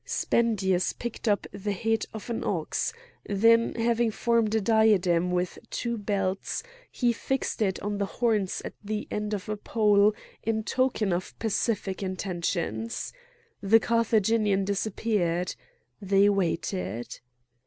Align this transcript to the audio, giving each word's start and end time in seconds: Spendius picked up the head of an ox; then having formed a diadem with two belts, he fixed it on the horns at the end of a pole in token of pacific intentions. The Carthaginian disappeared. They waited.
Spendius 0.03 0.93
picked 0.93 1.27
up 1.27 1.45
the 1.51 1.73
head 1.73 2.05
of 2.11 2.31
an 2.31 2.43
ox; 2.43 2.91
then 3.27 3.75
having 3.75 4.09
formed 4.09 4.55
a 4.55 4.59
diadem 4.59 5.29
with 5.29 5.59
two 5.69 5.95
belts, 5.95 6.63
he 6.91 7.13
fixed 7.13 7.61
it 7.61 7.79
on 7.81 7.99
the 7.99 8.07
horns 8.07 8.63
at 8.65 8.73
the 8.83 9.07
end 9.11 9.31
of 9.35 9.47
a 9.47 9.55
pole 9.55 10.15
in 10.41 10.63
token 10.63 11.13
of 11.13 11.37
pacific 11.37 12.01
intentions. 12.01 13.13
The 13.61 13.79
Carthaginian 13.79 14.65
disappeared. 14.65 15.53
They 16.01 16.29
waited. 16.29 17.19